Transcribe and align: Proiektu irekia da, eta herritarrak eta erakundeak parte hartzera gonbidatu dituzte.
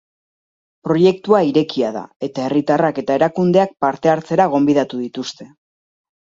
Proiektu 0.87 1.37
irekia 1.49 1.91
da, 1.99 2.03
eta 2.29 2.47
herritarrak 2.47 3.03
eta 3.03 3.19
erakundeak 3.21 3.79
parte 3.87 4.15
hartzera 4.17 4.51
gonbidatu 4.57 5.07
dituzte. 5.07 5.51